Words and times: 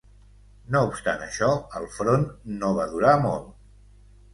No 0.75 0.81
obstant 0.87 1.21
això, 1.27 1.51
el 1.83 1.87
front 2.01 2.29
no 2.65 2.75
va 2.83 2.91
durar 2.97 3.17
molt. 3.31 3.59